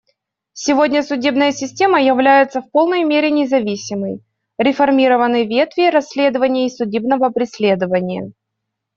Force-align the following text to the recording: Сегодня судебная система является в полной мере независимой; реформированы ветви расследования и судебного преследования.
Сегодня 0.53 1.03
судебная 1.03 1.51
система 1.51 2.01
является 2.01 2.59
в 2.61 2.71
полной 2.71 3.03
мере 3.03 3.29
независимой; 3.29 4.21
реформированы 4.57 5.45
ветви 5.45 5.91
расследования 5.91 6.65
и 6.65 6.71
судебного 6.71 7.29
преследования. 7.29 8.31